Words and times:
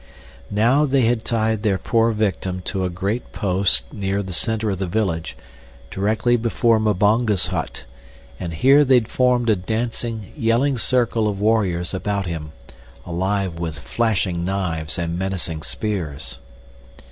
Now 0.49 0.85
they 0.87 1.01
had 1.03 1.23
tied 1.23 1.61
their 1.61 1.77
poor 1.77 2.11
victim 2.11 2.61
to 2.65 2.83
a 2.85 2.89
great 2.89 3.31
post 3.31 3.93
near 3.93 4.23
the 4.23 4.33
center 4.33 4.71
of 4.71 4.79
the 4.79 4.87
village, 4.87 5.37
directly 5.91 6.37
before 6.37 6.79
Mbonga's 6.79 7.45
hut, 7.49 7.85
and 8.39 8.51
here 8.51 8.83
they 8.83 9.01
formed 9.01 9.47
a 9.47 9.55
dancing, 9.55 10.31
yelling 10.35 10.79
circle 10.79 11.27
of 11.27 11.39
warriors 11.39 11.93
about 11.93 12.25
him, 12.25 12.51
alive 13.05 13.59
with 13.59 13.77
flashing 13.77 14.43
knives 14.43 14.97
and 14.97 15.19
menacing 15.19 15.61
spears. 15.61 16.39